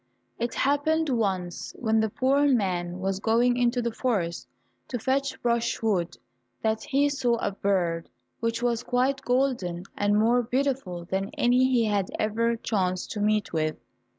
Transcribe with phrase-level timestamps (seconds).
[0.39, 4.47] It happened once when the poor man was going into the forest
[4.87, 6.17] to fetch brush wood,
[6.63, 8.09] that he saw a bird
[8.39, 13.53] which was quite golden and more beautiful than any he had ever chanced to meet
[13.53, 13.77] with.